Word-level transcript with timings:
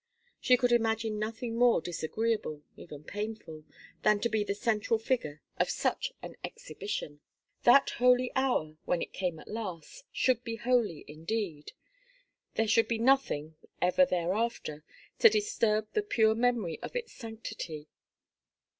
She 0.39 0.57
could 0.57 0.71
imagine 0.71 1.19
nothing 1.19 1.55
more 1.55 1.79
disagreeable, 1.79 2.63
even 2.75 3.03
painful, 3.03 3.65
than 4.01 4.19
to 4.21 4.29
be 4.29 4.43
the 4.43 4.55
central 4.55 4.97
figure 4.97 5.43
of 5.57 5.69
such 5.69 6.11
an 6.23 6.37
exhibition. 6.43 7.19
That 7.65 7.91
holy 7.91 8.31
hour, 8.35 8.77
when 8.85 9.03
it 9.03 9.13
came 9.13 9.37
at 9.37 9.47
last, 9.47 10.05
should 10.11 10.43
be 10.43 10.55
holy 10.55 11.05
indeed. 11.07 11.73
There 12.55 12.67
should 12.67 12.87
be 12.87 12.97
nothing, 12.97 13.57
ever 13.79 14.03
thereafter, 14.03 14.83
to 15.19 15.29
disturb 15.29 15.87
the 15.93 16.01
pure 16.01 16.33
memory 16.33 16.79
of 16.81 16.95
its 16.95 17.13
sanctity. 17.13 17.87